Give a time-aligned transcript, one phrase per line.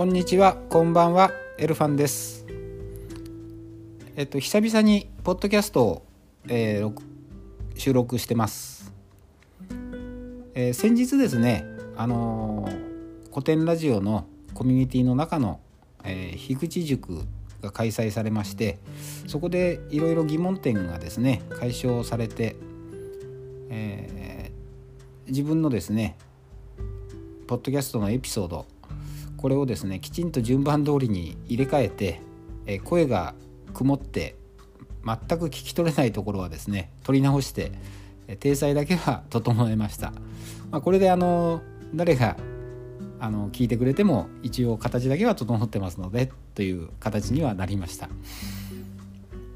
[0.00, 2.46] こんにちは、こんばんは、エルファンです。
[4.16, 6.06] えっと久々にポッドキャストを、
[6.48, 7.00] えー、
[7.76, 8.94] 収録してます。
[10.54, 11.66] えー、先日ですね、
[11.98, 15.60] あのー、古典ラジオのコミュニティの中の、
[16.02, 17.26] えー、樋口塾
[17.60, 18.78] が開催されまして
[19.26, 22.56] そこでいろいろ疑問点がですね解消されて、
[23.68, 26.16] えー、自分のですね
[27.46, 28.64] ポッドキャストのエピソード
[29.40, 32.20] これをですねきちんと順番通りに入れ替えて、
[32.66, 33.34] え、声が
[33.72, 34.36] 曇って
[35.02, 37.72] 全く聞き取れないところはですね取り直して
[38.28, 40.12] え体裁だけは整えました、
[40.70, 41.62] まあ、これであの
[41.94, 42.36] 誰が
[43.18, 48.10] あの聞いてくれても一応形だけは整ってますのでという形にはなりました。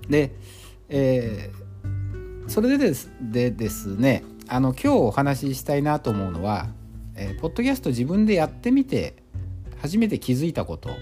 [0.09, 0.33] で、
[0.89, 6.69] えー、それでですでですねあの今日お話ししたいなと思うのは、
[7.17, 9.24] えー、ポッドキャスト自分でやってみて
[9.85, 10.97] 初めて気づいたこと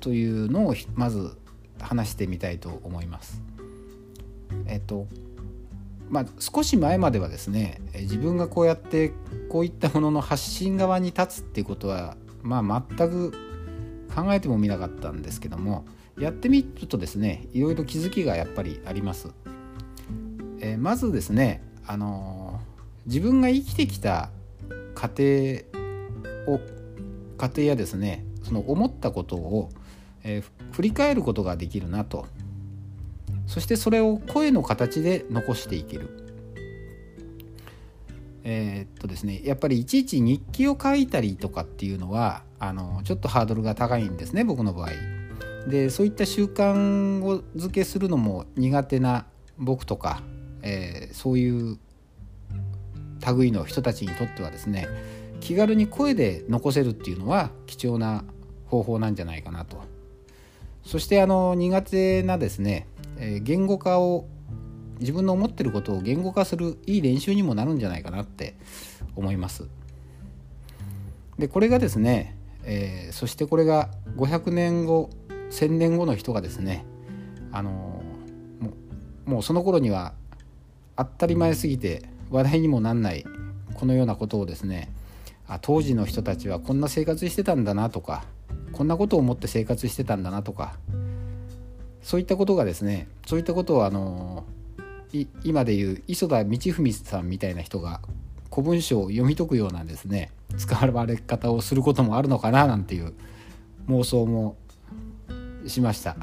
[0.00, 1.34] というのをまず
[1.80, 3.40] 話してみたいと思います。
[4.66, 5.06] えっと
[6.10, 9.14] まあ、少し前まではですね自分がこうやって
[9.48, 13.32] こういったものの発信側に立つっていうことは、まあ、全く
[14.14, 15.86] 考えてもみなかったんですけども
[16.18, 19.30] やってみるとですねいろいろ気づきがやっぱりあります。
[20.60, 24.28] えー、まずですね、あのー、自分が生きてきた
[24.94, 25.22] 過程
[26.46, 26.60] を
[27.38, 29.70] 過程やですねその思ったことを、
[30.24, 32.26] えー、振り返ることができるなと
[33.46, 36.24] そしてそれを声の形で残していける。
[38.44, 44.90] えー、っとですねやっぱりいちいち日記を書いたりとかっていうのはあのちょっとハードルが高いんですね僕の場合。
[45.68, 49.26] でそういった習慣を付けするのも苦手な
[49.58, 50.22] 僕とか、
[50.62, 51.78] えー、そういう
[53.36, 54.88] 類の人たちにとってはですね
[55.40, 58.24] 気軽に声で残せるっていうのは貴重な
[58.66, 59.78] 方法なんじゃないかなと。
[60.84, 62.86] そしてあの苦手なですね
[63.18, 64.26] え言語化を
[65.00, 68.54] 自分の思ってることを言語化するいい練習にもなるんじゃないかなって
[69.16, 69.68] 思います。
[71.38, 75.10] でこれがですね、えー、そしてこれが500年後
[75.50, 76.84] 1000年後の人がですね
[77.52, 78.72] あのー、も
[79.34, 80.14] もうその頃には
[80.96, 83.24] 当たり前すぎて話題にもなんない
[83.74, 84.90] このようなことをですね
[85.48, 88.24] あ当時の人たちはこんな生活してたんだなとか
[88.72, 90.76] こんなことを思って生活してたんだなとか
[92.02, 94.44] そういったことがですねそういったことをあの
[95.42, 98.00] 今でいう磯田道文さんみたいな人が
[98.50, 103.14] 古文書を読み解くようなですね使われ方をすることもあるのかななんていう
[103.88, 104.56] 妄想も
[105.66, 106.16] しました。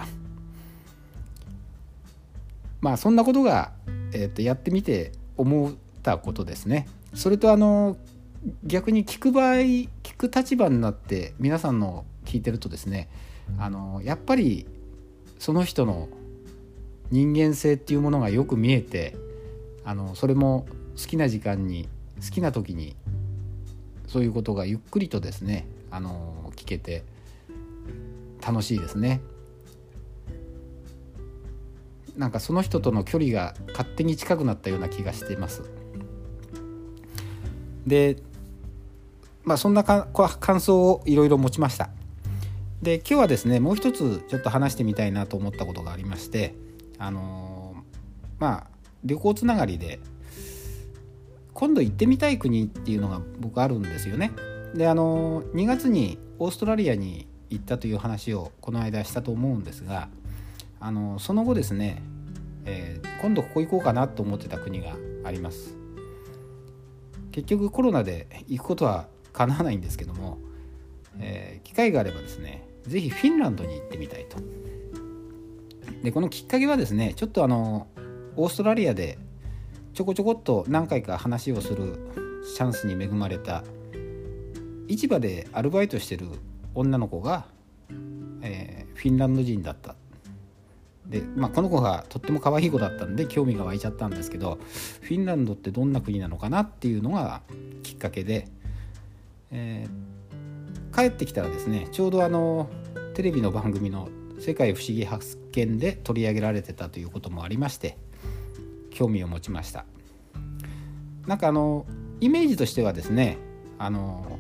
[2.81, 3.72] まあそんなことが、
[4.12, 6.88] えー、とやってみて思ったことですね。
[7.13, 7.97] それとあの
[8.63, 13.09] 逆に聞く場合聞く立場になって皆さんの聞いてるとですね
[13.57, 14.66] あのやっぱり
[15.39, 16.09] その人の
[17.11, 19.16] 人間性っていうものがよく見えて
[19.83, 20.66] あのそれも
[20.97, 21.88] 好きな時間に
[22.23, 22.95] 好きな時に
[24.07, 27.03] そういうことがゆっくりとですねあの聞けて
[28.45, 29.22] 楽しいですね。
[32.16, 35.63] なんかその人との距離が勝手に近くなったような気がしてます。
[37.85, 38.17] で
[39.45, 41.89] まあそんな感想をいろいろ持ちました。
[42.81, 46.53] で今日はですねもう一つちょっと話してみたいなと思ったことがありまして
[47.00, 48.67] あのー、まあ
[49.03, 50.00] 旅行つながりで
[51.53, 54.31] 今度行ってみたい国っていうのが僕あるんですよね。
[54.75, 60.09] であのー、2月にオーストラリアに行ったという話をこの間したと思うんですが
[60.79, 62.03] あのー、その後ですね、
[62.66, 65.77] えー、今度ここ行こうかなと思ってた国があります。
[67.31, 70.40] 結局コロナで行くことは叶わないんですけども
[71.19, 74.38] えー、機会があればですね是非フィンランドに行ってみたいと。
[76.03, 77.88] でこのきっかけはですねちょっとあの
[78.36, 79.18] オーストラリアで
[79.94, 82.12] ちょこちょこっと何回か話をする
[82.56, 83.63] チャンスに恵まれた
[84.88, 86.27] 市場でアルバイトしてる
[86.75, 87.45] 女の子が、
[88.42, 89.95] えー、フィンランド人だった
[91.07, 94.59] で、まあ、この子がとっても可愛い子だったんで興味が湧いちゃったんですけど
[95.01, 97.42] フィンランドってどんな国なのかなっていうのが
[97.81, 98.48] きっかけで、
[99.56, 100.06] えー
[100.96, 102.69] 帰ってきたらですねちょうどあの
[103.16, 104.07] テレビの番組の
[104.40, 107.98] 「世界不思議発見」で取り上げられてたということもありまして
[108.92, 109.86] 興味を持ちました。
[111.28, 111.86] なんかあの
[112.22, 113.38] イメージとしてはですね
[113.78, 114.40] あの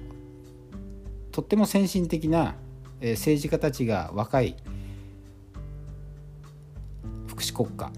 [1.33, 2.55] とっても先進的な
[3.01, 4.55] 政治家たちが若い
[7.27, 7.91] 福祉国家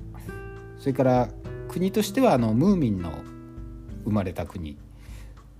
[0.80, 1.30] それから
[1.68, 3.12] 国としてはあのムーミンの
[4.06, 4.80] 生まれた国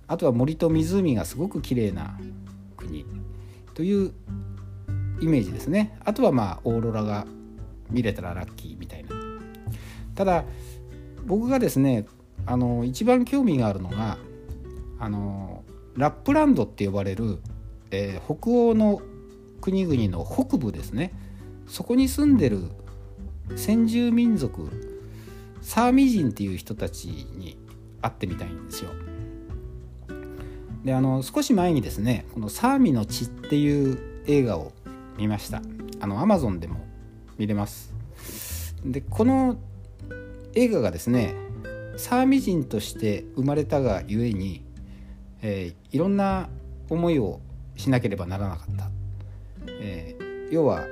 [0.08, 2.18] あとは森と湖がすごく綺麗な
[2.76, 3.06] 国
[3.74, 4.12] という
[5.20, 5.98] イメージですね。
[6.04, 7.26] あとはまあオーロラが
[7.90, 9.10] 見れたらラッキーみたいな。
[10.14, 10.44] ただ
[11.26, 12.06] 僕がですね
[12.46, 14.18] あの一番興味があるのが
[14.98, 15.62] あの
[15.94, 17.38] ラップランドって呼ばれる、
[17.90, 19.02] えー、北欧の
[19.60, 21.12] 国々の北部ですね。
[21.66, 22.62] そこに住んでる
[23.56, 24.70] 先住民族
[25.60, 27.58] サーミ人っていう人たちに
[28.00, 28.90] 会ってみたいんですよ。
[30.84, 34.72] であの少し前にですねこの「サーミの血」っていう映画を
[35.16, 35.62] 見ました。
[36.00, 36.86] あのアマゾンでも
[37.38, 37.92] 見れます。
[38.84, 39.56] でこの
[40.54, 41.34] 映画がですね
[41.96, 44.64] サーミ人として生まれたがゆえに、
[45.42, 46.48] えー、いろんな
[46.88, 47.40] 思いを
[47.76, 48.90] しなければならなかった、
[49.80, 50.84] えー、要は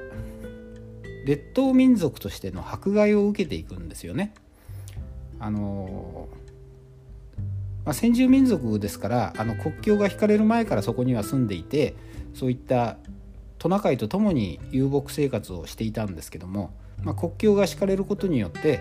[1.24, 4.34] 列島民族としての迫害を受けていくんですよね。
[5.38, 6.28] あの
[7.86, 11.94] まあ、先住民族ですからあの国境が引かれる前からそこには住んでいて
[12.34, 12.96] そういった
[13.58, 18.80] トナカイと共に遊牧生活をしていたんですけども、まあ、国境が敷かれることによって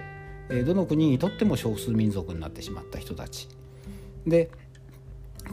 [0.65, 3.47] どの国にとっても少数民族になってしまった人たち
[4.27, 4.49] で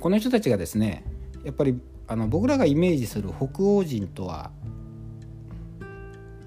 [0.01, 1.05] この人たちがですね
[1.45, 1.79] やっぱり
[2.09, 4.51] あの僕らがイメージする北欧人とは、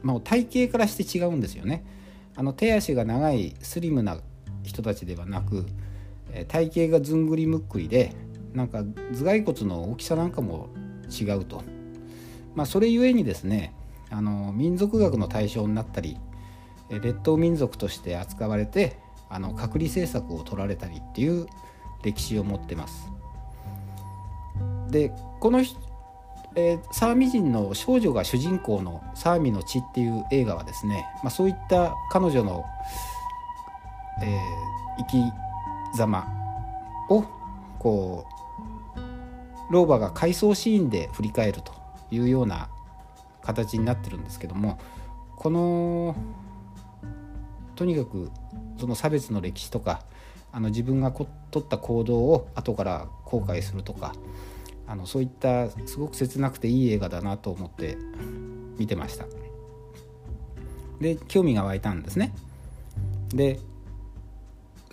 [0.01, 1.86] まあ、体型からして違うんですよね。
[2.36, 4.18] あの手足が長いスリムな
[4.63, 5.66] 人たちではなく
[6.44, 8.14] 体型がずんぐりむっくりで
[8.54, 8.84] なんか
[9.14, 10.70] 頭蓋骨の大きさなんかも
[11.10, 11.64] 違うと、
[12.54, 13.74] まあ、それゆえにですね
[14.10, 16.18] あの民族学の対象になったり
[16.90, 18.98] 列島民族として扱われて
[19.30, 21.48] あの隔離政策を取られたりっていう
[22.04, 23.10] 歴史を持ってます。
[24.90, 25.60] でこの、
[26.56, 32.64] えー、サーミ人の少女が主人公の「サーミの血」っていう映画はですね、まあ、そういった彼女の、
[34.22, 34.40] えー、
[35.00, 35.44] 生き
[35.95, 36.27] 様
[37.09, 37.24] を
[37.80, 41.74] こう老婆が回想シーンで振り返ると
[42.12, 42.69] いうような
[43.42, 44.80] 形になってるんですけども
[45.36, 46.15] この
[47.75, 48.31] とにかく
[48.77, 50.03] その差別の歴史とか
[50.51, 51.27] あの自分が取
[51.59, 54.13] った行動を後から後悔するとか
[54.88, 57.98] あのそういったすごく切なくていい映画だなと思って
[58.77, 59.25] 見てました。
[61.01, 62.33] で興味が湧いたんですね。
[63.30, 63.59] で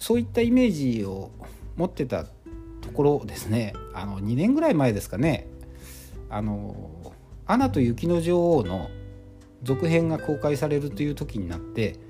[0.02, 1.30] そういったイメージを
[1.76, 5.46] 持ってたところですねあの2年ぐらい前ですかね
[6.28, 7.12] あの
[7.46, 8.90] 「アナと雪の女王」の
[9.62, 12.00] 続編が公開されるという時になって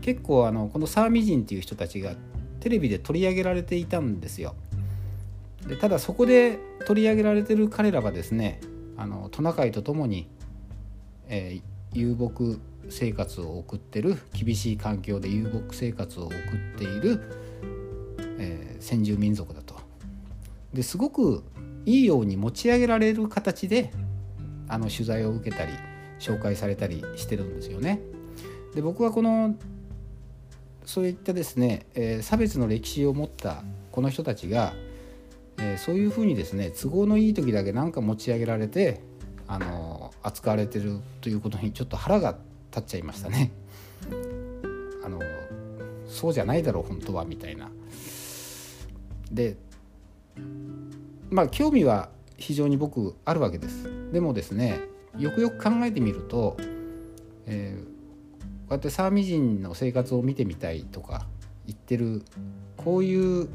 [0.00, 2.14] 結構あのこのサーミ人っていう人たちが
[2.60, 4.54] テレビで取り上げられていたんですよ。
[5.68, 8.60] でただそこで取り上げられてる彼らはですね
[8.96, 10.26] あのトナカイと共に、
[11.28, 12.58] えー、遊牧
[12.88, 17.41] 生活を送ってる厳しい環境で遊牧生活を送っている、
[18.42, 19.76] えー、先住民族だと。
[20.74, 21.44] ですごく
[21.86, 23.92] いいように持ち上げられる形で
[24.68, 25.72] あの取材を受けたり
[26.18, 28.00] 紹介されたりしてるんですよね。
[28.74, 29.54] で僕はこの
[30.84, 34.72] そういったですね、えー、差別の歴史を持ったこの人たちが
[35.58, 39.00] えー、そういうふうにですね都合のいい時だけ何か持ち上げられて
[39.46, 42.36] あの扱われてるということにちょっと腹が
[42.70, 43.52] 立っちゃいましたね。
[45.04, 45.20] あの
[46.08, 47.70] そうじゃないだろう本当はみたいな。
[49.32, 49.56] で
[51.30, 53.88] まあ興味は非常に僕あるわけです。
[54.12, 54.80] でもですね
[55.18, 56.56] よくよく考えてみると、
[57.46, 57.86] えー、こ
[58.70, 61.26] うやってサーミ人の生活を見てみたいとか
[61.66, 62.22] 言ってる
[62.76, 63.48] こういう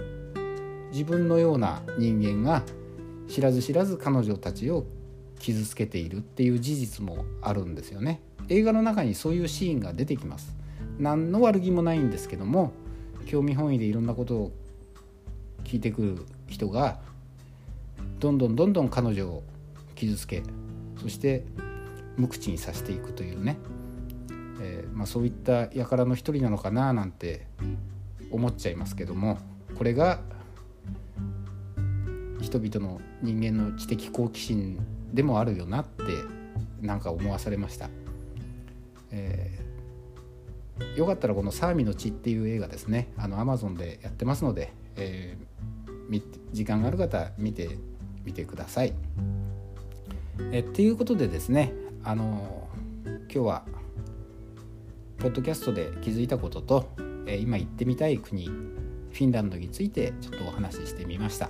[0.92, 2.64] 自分のような人間が
[3.28, 4.86] 知らず知らず彼女たちを
[5.40, 10.56] 傷つけているっていう事実もあるんですよね映画の中にそういうシーンが出てきます
[10.98, 12.72] 何の悪気もないんですけども
[13.26, 14.52] 興味本位でいろんなことを
[15.68, 17.00] 聞いてくる人が
[18.20, 19.44] どんどんどんどん彼女を
[19.96, 20.42] 傷つけ
[21.02, 21.44] そして
[22.16, 23.58] 無口にさせていくというね、
[24.62, 27.46] えー、まあ、そういった輩の一人なのかななんて
[28.32, 29.38] 思っちゃいますけども
[29.78, 30.22] これが
[32.42, 34.80] 人々の人間の知的好奇心
[35.14, 36.04] でもあるよなって
[36.82, 37.90] なんか思わされました、
[39.12, 43.10] えー、よかったらこの「サーミの血」っていう映画ですね。
[43.18, 47.78] あの Amazon でやってますので、えー、時間がある方見て
[48.26, 48.94] みてください。
[50.52, 51.74] えっていうことでですね
[52.04, 52.68] あの
[53.06, 53.66] 今日は
[55.18, 56.90] ポッドキャストで気づいたことと、
[57.26, 61.50] え今行ってみたい国フィンランドについてちょっとお話ししてみました。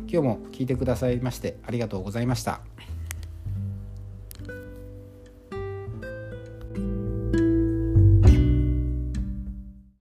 [0.00, 2.60] 今日も聞いてくださいましてありがとうございました。